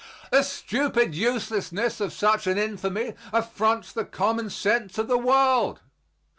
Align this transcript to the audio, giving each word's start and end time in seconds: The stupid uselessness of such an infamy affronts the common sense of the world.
The 0.31 0.41
stupid 0.41 1.13
uselessness 1.13 2.01
of 2.01 2.11
such 2.11 2.47
an 2.47 2.57
infamy 2.57 3.13
affronts 3.31 3.91
the 3.93 4.03
common 4.03 4.49
sense 4.49 4.97
of 4.97 5.07
the 5.07 5.15
world. 5.19 5.81